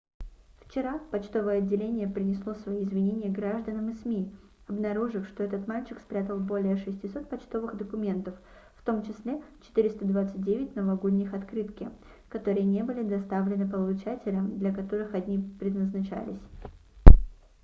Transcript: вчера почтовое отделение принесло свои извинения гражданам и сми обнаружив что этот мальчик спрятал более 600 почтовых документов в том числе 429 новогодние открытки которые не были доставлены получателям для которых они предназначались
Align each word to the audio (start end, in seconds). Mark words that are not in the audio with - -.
вчера 0.61 0.97
почтовое 1.11 1.59
отделение 1.59 2.07
принесло 2.07 2.55
свои 2.55 2.83
извинения 2.83 3.29
гражданам 3.29 3.91
и 3.91 3.93
сми 3.93 4.33
обнаружив 4.67 5.27
что 5.27 5.43
этот 5.43 5.67
мальчик 5.67 5.99
спрятал 5.99 6.39
более 6.39 6.75
600 6.75 7.29
почтовых 7.29 7.77
документов 7.77 8.33
в 8.77 8.83
том 8.83 9.03
числе 9.03 9.43
429 9.67 10.75
новогодние 10.75 11.29
открытки 11.29 11.91
которые 12.29 12.65
не 12.65 12.83
были 12.83 13.03
доставлены 13.03 13.69
получателям 13.69 14.57
для 14.57 14.73
которых 14.73 15.13
они 15.13 15.37
предназначались 15.59 16.39